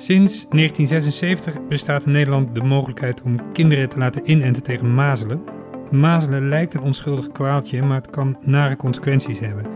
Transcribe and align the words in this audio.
Sinds 0.00 0.46
1976 0.50 1.66
bestaat 1.68 2.06
in 2.06 2.12
Nederland 2.12 2.54
de 2.54 2.62
mogelijkheid 2.62 3.22
om 3.22 3.52
kinderen 3.52 3.88
te 3.88 3.98
laten 3.98 4.30
inenten 4.30 4.62
tegen 4.62 4.94
mazelen. 4.94 5.42
Mazelen 5.90 6.48
lijkt 6.48 6.74
een 6.74 6.80
onschuldig 6.80 7.32
kwaaltje, 7.32 7.82
maar 7.82 7.96
het 7.96 8.10
kan 8.10 8.36
nare 8.40 8.76
consequenties 8.76 9.40
hebben. 9.40 9.66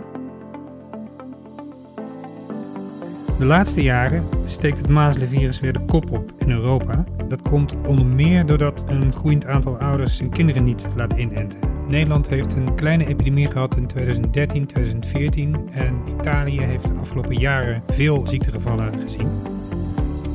De 3.39 3.45
laatste 3.45 3.83
jaren 3.83 4.25
steekt 4.45 4.79
het 4.79 4.89
mazelenvirus 4.89 5.61
weer 5.61 5.73
de 5.73 5.85
kop 5.85 6.11
op 6.11 6.33
in 6.39 6.51
Europa. 6.51 7.05
Dat 7.29 7.43
komt 7.43 7.75
onder 7.87 8.07
meer 8.07 8.47
doordat 8.47 8.85
een 8.89 9.13
groeiend 9.13 9.47
aantal 9.47 9.77
ouders 9.77 10.19
hun 10.19 10.31
kinderen 10.31 10.65
niet 10.65 10.89
laat 10.97 11.13
inenten. 11.13 11.61
Nederland 11.89 12.29
heeft 12.29 12.55
een 12.55 12.75
kleine 12.75 13.07
epidemie 13.07 13.47
gehad 13.47 13.77
in 13.77 13.87
2013, 13.87 14.67
2014 14.67 15.57
en 15.73 16.03
Italië 16.19 16.61
heeft 16.61 16.89
de 16.89 16.95
afgelopen 16.95 17.37
jaren 17.37 17.83
veel 17.87 18.27
ziektegevallen 18.27 18.93
gezien. 19.05 19.29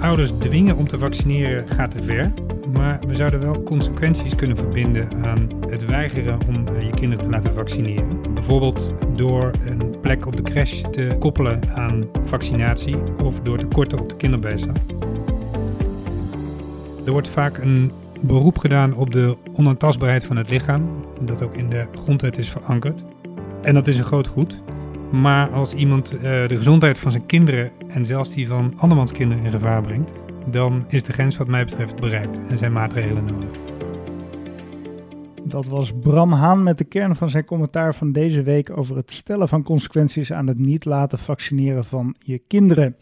Ouders 0.01 0.31
dwingen 0.39 0.75
om 0.75 0.87
te 0.87 0.97
vaccineren 0.97 1.67
gaat 1.67 1.91
te 1.91 2.03
ver, 2.03 2.33
maar 2.73 2.99
we 3.07 3.15
zouden 3.15 3.39
wel 3.39 3.63
consequenties 3.63 4.35
kunnen 4.35 4.57
verbinden 4.57 5.07
aan 5.25 5.49
het 5.69 5.85
weigeren 5.85 6.37
om 6.47 6.67
eh, 6.67 6.83
je 6.83 6.89
kinderen 6.89 7.25
te 7.25 7.31
laten 7.31 7.53
vaccineren. 7.53 8.33
Bijvoorbeeld 8.33 8.91
door 9.15 9.51
een 9.65 9.99
plek 10.01 10.25
op 10.25 10.35
de 10.35 10.41
crash 10.41 10.81
te 10.81 11.15
koppelen 11.19 11.59
aan 11.75 12.05
vaccinatie 12.23 12.95
of 13.23 13.39
door 13.39 13.57
te 13.57 13.65
korten 13.65 13.99
op 13.99 14.09
de 14.09 14.15
kinderbijslag. 14.15 14.75
Er 17.05 17.11
wordt 17.11 17.29
vaak 17.29 17.57
een 17.57 17.91
beroep 18.21 18.57
gedaan 18.57 18.95
op 18.95 19.13
de 19.13 19.37
onaantastbaarheid 19.53 20.25
van 20.25 20.37
het 20.37 20.49
lichaam, 20.49 21.05
dat 21.21 21.41
ook 21.41 21.55
in 21.55 21.69
de 21.69 21.85
grondwet 21.95 22.37
is 22.37 22.49
verankerd. 22.49 23.03
En 23.61 23.73
dat 23.73 23.87
is 23.87 23.97
een 23.97 24.03
groot 24.03 24.27
goed. 24.27 24.57
Maar 25.11 25.49
als 25.49 25.73
iemand 25.73 26.13
uh, 26.13 26.21
de 26.21 26.55
gezondheid 26.55 26.97
van 26.97 27.11
zijn 27.11 27.25
kinderen 27.25 27.71
en 27.87 28.05
zelfs 28.05 28.33
die 28.33 28.47
van 28.47 28.73
andermans 28.77 29.11
kinderen 29.11 29.43
in 29.43 29.51
gevaar 29.51 29.81
brengt, 29.81 30.11
dan 30.45 30.85
is 30.87 31.03
de 31.03 31.13
grens 31.13 31.37
wat 31.37 31.47
mij 31.47 31.65
betreft 31.65 31.99
bereikt 31.99 32.39
en 32.49 32.57
zijn 32.57 32.73
maatregelen 32.73 33.25
nodig. 33.25 33.49
Dat 35.43 35.67
was 35.67 35.93
Bram 35.99 36.31
Haan 36.31 36.63
met 36.63 36.77
de 36.77 36.83
kern 36.83 37.15
van 37.15 37.29
zijn 37.29 37.45
commentaar 37.45 37.95
van 37.95 38.11
deze 38.11 38.41
week 38.41 38.77
over 38.77 38.95
het 38.95 39.11
stellen 39.11 39.47
van 39.47 39.63
consequenties 39.63 40.33
aan 40.33 40.47
het 40.47 40.57
niet 40.57 40.85
laten 40.85 41.17
vaccineren 41.17 41.85
van 41.85 42.15
je 42.19 42.41
kinderen. 42.47 42.95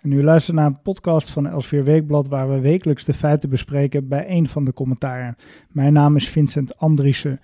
En 0.00 0.12
u 0.12 0.22
luistert 0.22 0.56
naar 0.56 0.66
een 0.66 0.82
podcast 0.82 1.30
van 1.30 1.46
Elsvier 1.46 1.84
Weekblad 1.84 2.28
waar 2.28 2.50
we 2.50 2.60
wekelijks 2.60 3.04
de 3.04 3.14
feiten 3.14 3.50
bespreken 3.50 4.08
bij 4.08 4.24
een 4.28 4.48
van 4.48 4.64
de 4.64 4.72
commentaren. 4.72 5.36
Mijn 5.68 5.92
naam 5.92 6.16
is 6.16 6.28
Vincent 6.28 6.78
Andriessen. 6.78 7.40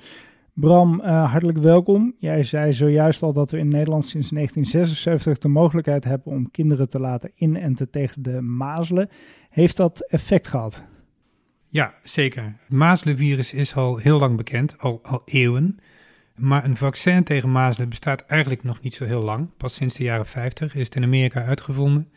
Bram, 0.61 1.01
uh, 1.01 1.31
hartelijk 1.31 1.59
welkom. 1.59 2.15
Jij 2.19 2.45
zei 2.45 2.73
zojuist 2.73 3.23
al 3.23 3.33
dat 3.33 3.51
we 3.51 3.59
in 3.59 3.69
Nederland 3.69 4.07
sinds 4.07 4.31
1976 4.31 5.39
de 5.39 5.49
mogelijkheid 5.49 6.05
hebben 6.05 6.33
om 6.33 6.51
kinderen 6.51 6.89
te 6.89 7.01
laten 7.01 7.31
inenten 7.35 7.91
tegen 7.91 8.23
de 8.23 8.41
mazelen. 8.41 9.09
Heeft 9.51 9.77
dat 9.77 10.01
effect 10.01 10.47
gehad? 10.47 10.83
Ja, 11.67 11.95
zeker. 12.03 12.43
Het 12.43 12.73
mazelenvirus 12.73 13.53
is 13.53 13.75
al 13.75 13.97
heel 13.97 14.19
lang 14.19 14.37
bekend, 14.37 14.79
al, 14.79 15.01
al 15.03 15.23
eeuwen. 15.25 15.79
Maar 16.35 16.65
een 16.65 16.77
vaccin 16.77 17.25
tegen 17.25 17.53
mazelen 17.53 17.89
bestaat 17.89 18.21
eigenlijk 18.21 18.63
nog 18.63 18.81
niet 18.81 18.95
zo 18.95 19.05
heel 19.05 19.23
lang. 19.23 19.51
Pas 19.57 19.75
sinds 19.75 19.95
de 19.95 20.03
jaren 20.05 20.27
50 20.27 20.75
is 20.75 20.85
het 20.85 20.95
in 20.95 21.03
Amerika 21.03 21.45
uitgevonden. 21.45 22.11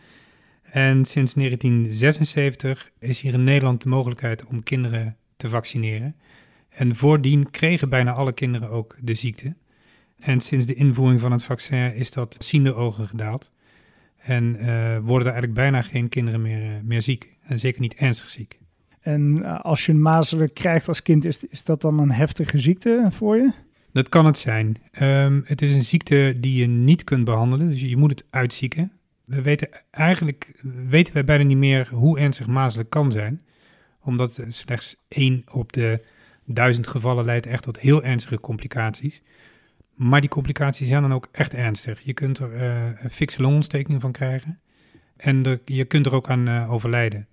En 0.64 1.06
sinds 1.06 1.34
1976 1.34 2.92
is 3.00 3.22
hier 3.22 3.34
in 3.34 3.44
Nederland 3.44 3.82
de 3.84 3.90
mogelijkheid 3.90 4.46
om 4.46 4.64
kinderen 4.64 5.18
te 5.38 5.50
vaccineren. 5.50 6.16
En 6.72 6.96
voordien 6.96 7.50
kregen 7.50 7.90
bijna 7.90 8.14
alle 8.14 8.34
kinderen 8.34 8.70
ook 8.70 8.96
de 9.00 9.14
ziekte. 9.14 9.56
En 10.20 10.42
sinds 10.42 10.66
de 10.66 10.74
invoering 10.74 11.20
van 11.20 11.32
het 11.32 11.44
vaccin 11.44 11.96
is 11.96 12.12
dat 12.12 12.38
ziende 12.40 12.76
ogen 12.76 13.08
gedaald. 13.08 13.52
En 14.18 14.56
uh, 14.56 14.98
worden 14.98 15.28
er 15.28 15.34
eigenlijk 15.34 15.54
bijna 15.54 15.82
geen 15.82 16.10
kinderen 16.10 16.42
meer, 16.42 16.62
uh, 16.62 16.70
meer 16.84 17.02
ziek. 17.02 17.30
En 17.42 17.60
zeker 17.60 17.82
niet 17.82 17.94
ernstig 17.94 18.30
ziek. 18.30 18.60
En 19.02 19.38
uh, 19.38 19.60
als 19.60 19.86
je 19.86 19.92
een 19.92 20.02
mazelen 20.02 20.54
krijgt 20.54 20.88
als 20.88 21.02
kind, 21.02 21.26
is, 21.26 21.48
is 21.48 21.64
dat 21.64 21.82
dan 21.82 22.00
een 22.00 22.12
heftige 22.12 22.60
ziekte 22.60 23.08
voor 23.12 23.36
je? 23.36 23.52
Dat 23.94 24.10
kan 24.10 24.26
het 24.26 24.38
zijn. 24.38 24.76
Um, 25.02 25.44
het 25.46 25.62
is 25.62 25.76
een 25.76 25.84
ziekte 25.84 26.38
die 26.40 26.54
je 26.54 26.68
niet 26.68 27.04
kunt 27.04 27.26
behandelen, 27.26 27.68
dus 27.68 27.82
je 27.82 27.98
moet 27.98 28.10
het 28.10 28.26
uitzieken. 28.30 28.92
We 29.26 29.42
weten 29.42 29.70
eigenlijk 29.92 30.62
weten 30.90 31.14
wij 31.14 31.24
bijna 31.24 31.44
niet 31.44 31.58
meer 31.58 31.90
hoe 31.92 32.20
ernstig 32.20 32.48
mazelen 32.48 32.90
kan 32.90 33.12
zijn, 33.12 33.42
omdat 34.04 34.44
slechts 34.48 34.96
één 35.08 35.44
op 35.52 35.74
de 35.74 36.02
duizend 36.46 36.88
gevallen 36.88 37.26
leidt 37.26 37.46
echt 37.46 37.64
tot 37.64 37.80
heel 37.80 38.04
ernstige 38.04 38.40
complicaties. 38.40 39.22
Maar 39.96 40.22
die 40.22 40.30
complicaties 40.30 40.88
zijn 40.88 41.02
dan 41.02 41.14
ook 41.14 41.28
echt 41.32 41.54
ernstig. 41.54 42.02
Je 42.02 42.14
kunt 42.14 42.40
er 42.40 42.54
uh, 42.54 43.04
een 43.04 43.10
fikse 43.10 43.42
longontsteking 43.42 44.02
van 44.02 44.12
krijgen. 44.12 44.60
En 45.18 45.60
je 45.66 45.86
kunt 45.86 46.06
er 46.06 46.16
ook 46.16 46.30
aan 46.30 46.50
uh, 46.50 46.72
overlijden. 46.72 47.28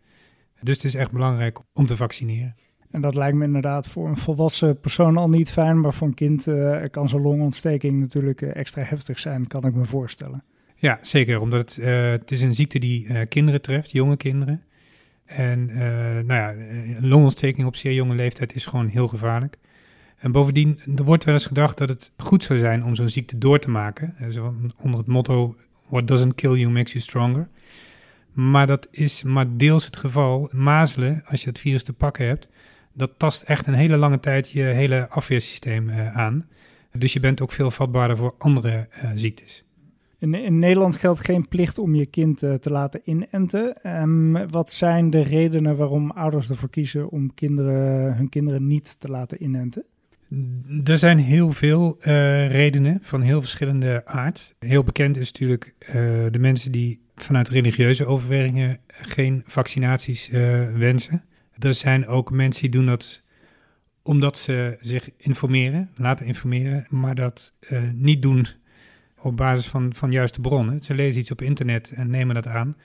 Dus 0.60 0.76
het 0.76 0.84
is 0.84 0.94
echt 0.94 1.10
belangrijk 1.10 1.58
om 1.72 1.86
te 1.86 1.96
vaccineren. 1.96 2.56
En 2.91 3.00
dat 3.00 3.14
lijkt 3.14 3.36
me 3.36 3.44
inderdaad 3.44 3.88
voor 3.88 4.08
een 4.08 4.16
volwassen 4.16 4.80
persoon 4.80 5.16
al 5.16 5.28
niet 5.28 5.50
fijn. 5.50 5.80
Maar 5.80 5.94
voor 5.94 6.06
een 6.06 6.14
kind 6.14 6.46
uh, 6.46 6.82
kan 6.90 7.08
zo'n 7.08 7.22
longontsteking 7.22 8.00
natuurlijk 8.00 8.42
extra 8.42 8.82
heftig 8.82 9.19
zijn, 9.19 9.46
kan 9.46 9.64
ik 9.64 9.75
me 9.75 9.84
voorstellen. 9.84 10.42
Ja, 10.76 10.98
zeker. 11.00 11.40
Omdat 11.40 11.60
het, 11.60 11.86
het 12.20 12.30
is 12.30 12.40
een 12.40 12.54
ziekte 12.54 12.78
die 12.78 13.26
kinderen 13.26 13.62
treft, 13.62 13.90
jonge 13.90 14.16
kinderen. 14.16 14.62
En 15.28 15.69
uh, 15.71 15.78
nou 15.78 16.27
ja, 16.27 16.50
een 16.97 17.09
longontsteking 17.09 17.66
op 17.66 17.77
zeer 17.77 17.93
jonge 17.93 18.15
leeftijd 18.15 18.55
is 18.55 18.66
gewoon 18.66 18.89
heel 18.89 19.09
gevaarlijk. 19.09 19.59
En 20.19 20.33
bovendien, 20.33 20.81
er 20.97 21.05
wordt 21.05 21.25
wel 21.25 21.34
eens 21.34 21.47
gedacht 21.47 21.78
dat 21.78 21.89
het 21.89 22.12
goed 22.16 22.43
zou 22.43 22.59
zijn 22.59 22.84
om 22.84 22.94
zo'n 22.94 23.09
ziekte 23.09 23.38
door 23.38 23.59
te 23.59 23.71
maken. 23.71 24.15
onder 24.78 24.99
het 24.99 25.09
motto, 25.09 25.56
what 25.88 26.06
doesn't 26.06 26.34
kill 26.34 26.55
you 26.55 26.71
makes 26.71 26.93
you 26.93 27.05
stronger. 27.05 27.49
Maar 28.33 28.67
dat 28.67 28.88
is 28.91 29.22
maar 29.22 29.56
deels 29.56 29.84
het 29.84 29.97
geval. 29.97 30.49
Mazelen, 30.53 31.22
als 31.27 31.43
je 31.43 31.49
het 31.49 31.59
virus 31.59 31.84
te 31.84 31.93
pakken 31.93 32.27
hebt, 32.27 32.49
dat 32.93 33.11
tast 33.17 33.43
echt 33.43 33.67
een 33.67 33.75
hele 33.75 33.97
lange 33.97 34.21
tijd 34.21 34.50
je 34.50 34.62
hele 34.62 35.09
afweersysteem 35.09 35.88
uh, 35.88 36.17
aan. 36.17 36.49
Dus 36.93 37.12
je 37.12 37.21
bent 37.21 37.41
ook 37.41 37.53
veel 37.53 37.71
vatbaarder 37.71 38.17
voor 38.17 38.34
andere 38.38 38.88
ziektes. 39.15 39.65
In, 40.21 40.34
in, 40.34 40.59
Nederland 40.59 40.97
geldt 40.97 41.25
geen 41.25 41.49
plicht 41.49 41.79
om 41.79 41.95
je 41.95 42.06
kind 42.06 42.43
uh, 42.43 42.55
te 42.55 42.71
laten 42.71 43.01
inenten. 43.05 43.77
Um, 44.01 44.49
wat 44.51 44.73
zijn 44.73 45.11
de 45.11 45.23
redenen 45.23 45.77
waarom 45.77 46.11
ouders 46.11 46.51
ervoor 46.51 46.71
kiezen 46.71 47.11
om 47.11 47.34
kinderen, 47.34 48.17
hun 48.17 48.29
kinderen 48.29 48.67
niet 48.67 49.01
te 49.01 49.09
laten 49.09 49.43
inenten? 49.43 49.84
Er 50.84 50.99
zijn 50.99 51.19
heel 51.19 51.51
veel 51.51 51.97
uh, 52.01 52.49
redenen 52.49 52.99
van 53.03 53.21
heel 53.21 53.41
verschillende 53.41 54.03
aard. 54.06 54.55
Heel 54.59 54.83
bekend 54.83 55.17
is 55.17 55.33
natuurlijk 55.33 55.75
uh, 55.81 55.95
de 56.31 56.39
mensen 56.39 56.73
die 56.73 57.00
vanuit 57.15 57.49
religieuze 57.49 58.06
overwegingen 58.06 58.79
geen 58.87 59.43
vaccinaties 59.47 60.29
wensen. 60.75 61.25
Er 61.59 61.75
zijn 61.75 62.06
ook 62.06 62.31
mensen 62.31 62.62
die 62.62 62.71
doen 62.71 62.87
dat 62.87 63.23
omdat 64.03 64.39
ze 64.39 64.77
zich 64.81 65.11
informeren, 65.17 65.91
laten 65.95 66.27
informeren, 66.27 66.87
maar 66.89 67.15
dat 67.15 67.55
niet 67.95 68.23
doen 68.23 68.47
op 69.21 69.37
basis 69.37 69.67
van, 69.67 69.95
van 69.95 70.11
juiste 70.11 70.41
bronnen. 70.41 70.83
Ze 70.83 70.95
lezen 70.95 71.21
iets 71.21 71.31
op 71.31 71.43
internet 71.43 71.91
en 71.91 72.11
nemen 72.11 72.34
dat 72.34 72.47
aan. 72.47 72.77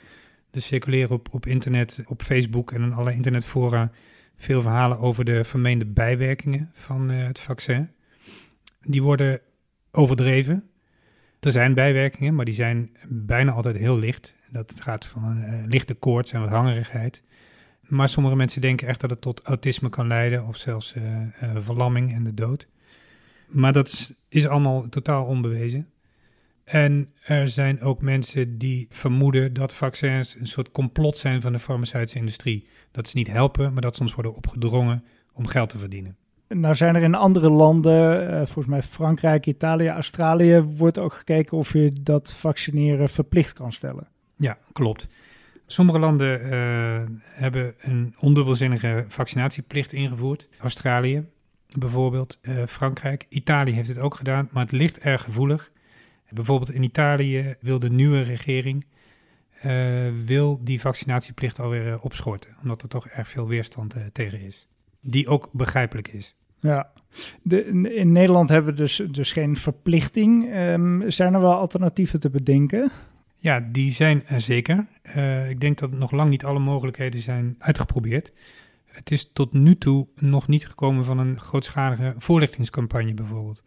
Dus 0.51 0.65
circuleren 0.65 1.09
op, 1.09 1.27
op 1.31 1.45
internet, 1.45 2.03
op 2.05 2.21
Facebook 2.21 2.71
en 2.71 2.81
in 2.81 2.93
alle 2.93 3.13
internetfora 3.13 3.91
veel 4.35 4.61
verhalen 4.61 4.99
over 4.99 5.25
de 5.25 5.43
vermeende 5.43 5.85
bijwerkingen 5.85 6.69
van 6.73 7.11
uh, 7.11 7.25
het 7.27 7.39
vaccin. 7.39 7.89
Die 8.81 9.03
worden 9.03 9.39
overdreven. 9.91 10.69
Er 11.39 11.51
zijn 11.51 11.73
bijwerkingen, 11.73 12.35
maar 12.35 12.45
die 12.45 12.53
zijn 12.53 12.91
bijna 13.07 13.51
altijd 13.51 13.77
heel 13.77 13.97
licht. 13.97 14.35
Dat 14.49 14.81
gaat 14.81 15.05
van 15.05 15.23
een 15.23 15.53
uh, 15.53 15.67
lichte 15.67 15.93
koorts 15.93 16.31
en 16.31 16.39
wat 16.39 16.49
hangerigheid. 16.49 17.23
Maar 17.81 18.09
sommige 18.09 18.35
mensen 18.35 18.61
denken 18.61 18.87
echt 18.87 18.99
dat 18.99 19.09
het 19.09 19.21
tot 19.21 19.41
autisme 19.41 19.89
kan 19.89 20.07
leiden 20.07 20.47
of 20.47 20.57
zelfs 20.57 20.95
uh, 20.95 21.03
verlamming 21.55 22.13
en 22.13 22.23
de 22.23 22.33
dood. 22.33 22.67
Maar 23.47 23.73
dat 23.73 24.15
is 24.29 24.47
allemaal 24.47 24.89
totaal 24.89 25.25
onbewezen. 25.25 25.87
En 26.63 27.13
er 27.23 27.47
zijn 27.47 27.81
ook 27.81 28.01
mensen 28.01 28.57
die 28.57 28.87
vermoeden 28.89 29.53
dat 29.53 29.73
vaccins 29.73 30.35
een 30.39 30.47
soort 30.47 30.71
complot 30.71 31.17
zijn 31.17 31.41
van 31.41 31.51
de 31.51 31.59
farmaceutische 31.59 32.17
industrie. 32.17 32.67
Dat 32.91 33.07
ze 33.07 33.17
niet 33.17 33.31
helpen, 33.31 33.73
maar 33.73 33.81
dat 33.81 33.95
soms 33.95 34.13
worden 34.13 34.35
opgedrongen 34.35 35.03
om 35.33 35.47
geld 35.47 35.69
te 35.69 35.79
verdienen. 35.79 36.15
Nou 36.47 36.75
zijn 36.75 36.95
er 36.95 37.01
in 37.01 37.15
andere 37.15 37.49
landen, 37.49 38.29
uh, 38.29 38.35
volgens 38.37 38.65
mij 38.65 38.83
Frankrijk, 38.83 39.45
Italië, 39.45 39.87
Australië, 39.87 40.61
wordt 40.61 40.97
ook 40.97 41.13
gekeken 41.13 41.57
of 41.57 41.73
je 41.73 41.93
dat 42.01 42.33
vaccineren 42.33 43.09
verplicht 43.09 43.53
kan 43.53 43.71
stellen. 43.71 44.07
Ja, 44.37 44.57
klopt. 44.73 45.07
Sommige 45.65 45.99
landen 45.99 46.45
uh, 46.45 47.01
hebben 47.21 47.73
een 47.79 48.15
ondubbelzinnige 48.19 49.05
vaccinatieplicht 49.07 49.93
ingevoerd. 49.93 50.49
Australië 50.59 51.25
bijvoorbeeld, 51.79 52.39
uh, 52.41 52.65
Frankrijk. 52.65 53.25
Italië 53.29 53.71
heeft 53.71 53.87
het 53.87 53.99
ook 53.99 54.15
gedaan, 54.15 54.49
maar 54.51 54.63
het 54.63 54.71
ligt 54.71 54.99
erg 54.99 55.23
gevoelig. 55.23 55.71
Bijvoorbeeld 56.33 56.71
in 56.71 56.83
Italië 56.83 57.55
wil 57.59 57.79
de 57.79 57.89
nieuwe 57.89 58.21
regering 58.21 58.85
uh, 59.65 60.11
wil 60.25 60.59
die 60.63 60.81
vaccinatieplicht 60.81 61.59
alweer 61.59 61.87
uh, 61.87 61.95
opschorten, 62.01 62.55
omdat 62.61 62.81
er 62.81 62.89
toch 62.89 63.07
erg 63.07 63.29
veel 63.29 63.47
weerstand 63.47 63.95
uh, 63.95 64.03
tegen 64.11 64.41
is. 64.41 64.67
Die 65.01 65.27
ook 65.27 65.49
begrijpelijk 65.51 66.07
is. 66.07 66.35
Ja, 66.59 66.91
de, 67.41 67.65
in 67.95 68.11
Nederland 68.11 68.49
hebben 68.49 68.73
we 68.73 68.79
dus, 68.79 69.01
dus 69.11 69.31
geen 69.31 69.55
verplichting. 69.55 70.55
Um, 70.55 71.11
zijn 71.11 71.33
er 71.33 71.39
wel 71.39 71.53
alternatieven 71.53 72.19
te 72.19 72.29
bedenken? 72.29 72.91
Ja, 73.37 73.59
die 73.71 73.91
zijn 73.91 74.25
er 74.25 74.39
zeker. 74.39 74.85
Uh, 75.15 75.49
ik 75.49 75.59
denk 75.59 75.77
dat 75.77 75.91
nog 75.91 76.11
lang 76.11 76.29
niet 76.29 76.45
alle 76.45 76.59
mogelijkheden 76.59 77.19
zijn 77.19 77.55
uitgeprobeerd. 77.59 78.33
Het 78.85 79.11
is 79.11 79.29
tot 79.33 79.53
nu 79.53 79.75
toe 79.75 80.07
nog 80.15 80.47
niet 80.47 80.67
gekomen 80.67 81.05
van 81.05 81.17
een 81.17 81.39
grootschalige 81.39 82.13
voorlichtingscampagne 82.17 83.13
bijvoorbeeld. 83.13 83.63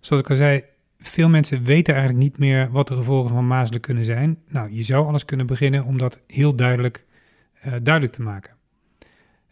Zoals 0.00 0.22
ik 0.22 0.30
al 0.30 0.36
zei, 0.36 0.64
veel 0.98 1.28
mensen 1.28 1.64
weten 1.64 1.94
eigenlijk 1.94 2.24
niet 2.24 2.38
meer 2.38 2.70
wat 2.70 2.88
de 2.88 2.96
gevolgen 2.96 3.30
van 3.30 3.46
mazelen 3.46 3.80
kunnen 3.80 4.04
zijn. 4.04 4.38
Nou, 4.48 4.72
je 4.72 4.82
zou 4.82 5.06
alles 5.06 5.24
kunnen 5.24 5.46
beginnen 5.46 5.84
om 5.84 5.98
dat 5.98 6.20
heel 6.26 6.56
duidelijk, 6.56 7.04
uh, 7.66 7.72
duidelijk 7.82 8.14
te 8.14 8.22
maken. 8.22 8.54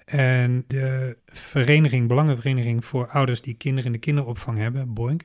En 0.04 0.64
de 0.66 1.16
vereniging, 1.26 2.08
Belangenvereniging 2.08 2.84
voor 2.84 3.08
ouders 3.08 3.40
die 3.40 3.54
kinderen 3.54 3.86
in 3.86 3.92
de 3.92 3.98
kinderopvang 3.98 4.58
hebben, 4.58 4.94
BOINK, 4.94 5.22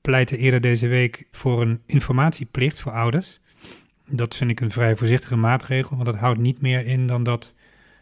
pleitte 0.00 0.36
eerder 0.36 0.60
deze 0.60 0.88
week 0.88 1.26
voor 1.30 1.62
een 1.62 1.80
informatieplicht 1.86 2.80
voor 2.80 2.92
ouders. 2.92 3.40
Dat 4.08 4.36
vind 4.36 4.50
ik 4.50 4.60
een 4.60 4.70
vrij 4.70 4.96
voorzichtige 4.96 5.36
maatregel, 5.36 5.94
want 5.94 6.06
dat 6.06 6.16
houdt 6.16 6.40
niet 6.40 6.60
meer 6.60 6.86
in 6.86 7.06
dan 7.06 7.22
dat 7.22 7.54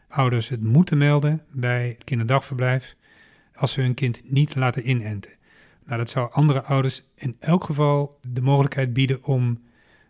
ouders 0.08 0.48
het 0.48 0.62
moeten 0.62 0.98
melden 0.98 1.42
bij 1.52 1.88
het 1.88 2.04
kinderdagverblijf 2.04 2.96
als 3.54 3.72
ze 3.72 3.80
hun 3.80 3.94
kind 3.94 4.22
niet 4.24 4.54
laten 4.54 4.88
inenten. 4.88 5.32
Nou, 5.90 6.02
dat 6.02 6.10
zou 6.10 6.32
andere 6.32 6.62
ouders 6.62 7.02
in 7.14 7.36
elk 7.38 7.64
geval 7.64 8.18
de 8.28 8.40
mogelijkheid 8.40 8.92
bieden 8.92 9.24
om 9.24 9.60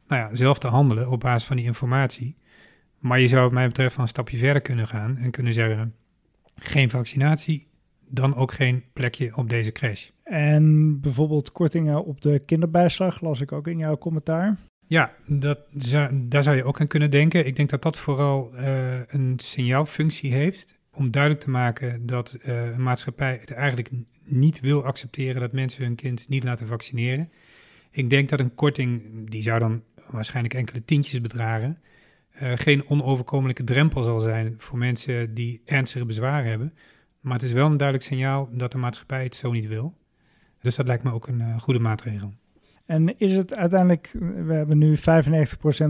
nou 0.08 0.20
ja, 0.22 0.34
zelf 0.34 0.58
te 0.58 0.66
handelen 0.66 1.10
op 1.10 1.20
basis 1.20 1.48
van 1.48 1.56
die 1.56 1.64
informatie. 1.64 2.36
Maar 2.98 3.20
je 3.20 3.28
zou 3.28 3.42
wat 3.42 3.52
mij 3.52 3.66
betreft 3.66 3.94
van 3.94 4.02
een 4.02 4.08
stapje 4.08 4.36
verder 4.36 4.62
kunnen 4.62 4.86
gaan 4.86 5.16
en 5.16 5.30
kunnen 5.30 5.52
zeggen, 5.52 5.94
geen 6.54 6.90
vaccinatie, 6.90 7.66
dan 8.08 8.34
ook 8.34 8.52
geen 8.52 8.84
plekje 8.92 9.36
op 9.36 9.48
deze 9.48 9.72
crash. 9.72 10.08
En 10.22 11.00
bijvoorbeeld 11.00 11.52
kortingen 11.52 12.04
op 12.04 12.20
de 12.20 12.42
kinderbijslag, 12.46 13.20
las 13.20 13.40
ik 13.40 13.52
ook 13.52 13.66
in 13.66 13.78
jouw 13.78 13.98
commentaar. 13.98 14.56
Ja, 14.86 15.12
dat 15.26 15.58
daar 16.12 16.42
zou 16.42 16.56
je 16.56 16.64
ook 16.64 16.80
aan 16.80 16.86
kunnen 16.86 17.10
denken. 17.10 17.46
Ik 17.46 17.56
denk 17.56 17.70
dat 17.70 17.82
dat 17.82 17.96
vooral 17.96 18.50
uh, 18.54 19.00
een 19.06 19.34
signaalfunctie 19.36 20.32
heeft 20.32 20.78
om 20.92 21.10
duidelijk 21.10 21.42
te 21.42 21.50
maken 21.50 22.06
dat 22.06 22.38
uh, 22.42 22.64
een 22.64 22.82
maatschappij 22.82 23.38
het 23.40 23.50
eigenlijk 23.50 23.90
niet 24.30 24.60
wil 24.60 24.84
accepteren 24.84 25.40
dat 25.40 25.52
mensen 25.52 25.84
hun 25.84 25.94
kind 25.94 26.28
niet 26.28 26.44
laten 26.44 26.66
vaccineren. 26.66 27.30
Ik 27.90 28.10
denk 28.10 28.28
dat 28.28 28.40
een 28.40 28.54
korting, 28.54 29.02
die 29.30 29.42
zou 29.42 29.58
dan 29.58 29.82
waarschijnlijk 30.10 30.54
enkele 30.54 30.84
tientjes 30.84 31.20
bedragen, 31.20 31.78
uh, 32.42 32.52
geen 32.54 32.88
onoverkomelijke 32.88 33.64
drempel 33.64 34.02
zal 34.02 34.20
zijn 34.20 34.54
voor 34.58 34.78
mensen 34.78 35.34
die 35.34 35.62
ernstige 35.64 36.04
bezwaren 36.04 36.50
hebben. 36.50 36.74
Maar 37.20 37.32
het 37.32 37.42
is 37.42 37.52
wel 37.52 37.66
een 37.66 37.76
duidelijk 37.76 38.08
signaal 38.08 38.48
dat 38.52 38.72
de 38.72 38.78
maatschappij 38.78 39.22
het 39.22 39.34
zo 39.34 39.52
niet 39.52 39.66
wil. 39.66 39.94
Dus 40.60 40.76
dat 40.76 40.86
lijkt 40.86 41.02
me 41.02 41.12
ook 41.12 41.26
een 41.26 41.40
uh, 41.40 41.58
goede 41.58 41.80
maatregel. 41.80 42.32
En 42.86 43.18
is 43.18 43.32
het 43.32 43.54
uiteindelijk, 43.54 44.16
we 44.18 44.52
hebben 44.52 44.78
nu 44.78 44.96
95% 44.96 45.00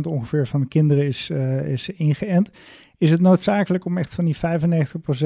ongeveer 0.02 0.46
van 0.46 0.60
de 0.60 0.68
kinderen 0.68 1.06
is, 1.06 1.30
uh, 1.30 1.68
is 1.68 1.88
ingeënt. 1.88 2.50
Is 2.98 3.10
het 3.10 3.20
noodzakelijk 3.20 3.84
om 3.84 3.98
echt 3.98 4.14
van 4.14 4.24
die 4.24 4.36
95% 4.36 4.38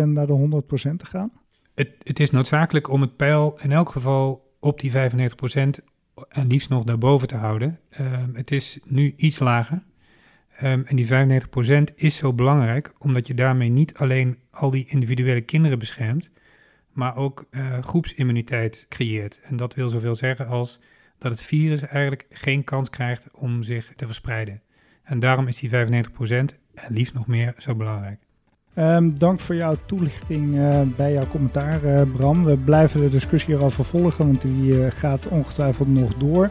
naar 0.04 0.26
de 0.26 0.62
100% 0.92 0.96
te 0.96 1.06
gaan? 1.06 1.32
Het, 1.74 1.90
het, 2.02 2.20
is 2.20 2.30
noodzakelijk 2.30 2.88
om 2.88 3.00
het 3.00 3.16
pijl 3.16 3.58
in 3.62 3.72
elk 3.72 3.88
geval 3.88 4.54
op 4.60 4.80
die 4.80 4.92
95% 4.92 4.94
en 6.28 6.46
liefst 6.46 6.68
nog 6.68 6.84
daarboven 6.84 7.28
te 7.28 7.36
houden. 7.36 7.80
Uh, 8.00 8.24
het 8.32 8.50
is 8.50 8.78
nu 8.84 9.14
iets 9.16 9.38
lager. 9.38 9.82
Um, 10.62 10.84
en 10.86 10.96
die 10.96 11.08
95% 11.90 11.94
is 11.94 12.16
zo 12.16 12.32
belangrijk 12.32 12.92
omdat 12.98 13.26
je 13.26 13.34
daarmee 13.34 13.68
niet 13.68 13.94
alleen 13.94 14.38
al 14.50 14.70
die 14.70 14.86
individuele 14.88 15.40
kinderen 15.40 15.78
beschermt, 15.78 16.30
maar 16.92 17.16
ook 17.16 17.46
uh, 17.50 17.78
groepsimmuniteit 17.82 18.86
creëert. 18.88 19.40
En 19.42 19.56
dat 19.56 19.74
wil 19.74 19.88
zoveel 19.88 20.14
zeggen 20.14 20.46
als 20.46 20.80
dat 21.18 21.30
het 21.30 21.42
virus 21.42 21.82
eigenlijk 21.82 22.26
geen 22.30 22.64
kans 22.64 22.90
krijgt 22.90 23.28
om 23.32 23.62
zich 23.62 23.92
te 23.96 24.06
verspreiden. 24.06 24.62
En 25.02 25.20
daarom 25.20 25.48
is 25.48 25.58
die 25.58 25.70
95% 25.70 25.72
en 26.74 26.92
liefst 26.92 27.14
nog 27.14 27.26
meer 27.26 27.54
zo 27.58 27.74
belangrijk. 27.74 28.20
Um, 28.78 29.18
dank 29.18 29.40
voor 29.40 29.54
jouw 29.54 29.76
toelichting 29.86 30.54
uh, 30.54 30.80
bij 30.96 31.12
jouw 31.12 31.26
commentaar, 31.26 31.84
uh, 31.84 32.02
Bram. 32.12 32.44
We 32.44 32.56
blijven 32.56 33.00
de 33.00 33.08
discussie 33.08 33.54
hierover 33.54 33.84
volgen, 33.84 34.26
want 34.26 34.42
die 34.42 34.78
uh, 34.78 34.86
gaat 34.90 35.28
ongetwijfeld 35.28 35.88
nog 35.88 36.14
door. 36.14 36.50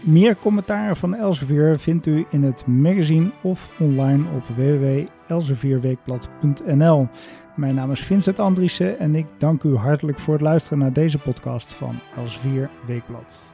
Meer 0.00 0.36
commentaar 0.36 0.96
van 0.96 1.14
Elsevier 1.14 1.78
vindt 1.78 2.06
u 2.06 2.26
in 2.30 2.42
het 2.42 2.66
magazine 2.66 3.30
of 3.40 3.70
online 3.78 4.24
op 4.36 4.42
www.elsevierweekblad.nl. 4.56 7.08
Mijn 7.56 7.74
naam 7.74 7.90
is 7.90 8.00
Vincent 8.00 8.38
Andriessen 8.38 8.98
en 8.98 9.14
ik 9.14 9.26
dank 9.38 9.62
u 9.62 9.76
hartelijk 9.76 10.18
voor 10.18 10.34
het 10.34 10.42
luisteren 10.42 10.78
naar 10.78 10.92
deze 10.92 11.18
podcast 11.18 11.72
van 11.72 11.94
Elsevier 12.16 12.70
Weekblad. 12.86 13.53